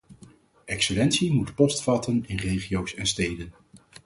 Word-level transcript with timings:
Excellentie 0.65 1.33
moet 1.33 1.55
postvatten 1.55 2.23
in 2.27 2.37
regio's 2.37 2.93
en 2.95 3.05
steden. 3.07 3.53